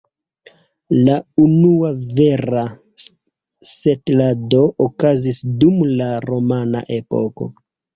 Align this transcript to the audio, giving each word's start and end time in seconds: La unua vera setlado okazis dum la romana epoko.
La 1.09 1.17
unua 1.43 1.91
vera 2.21 2.65
setlado 3.75 4.67
okazis 4.91 5.43
dum 5.65 5.89
la 6.05 6.13
romana 6.31 6.89
epoko. 7.03 7.55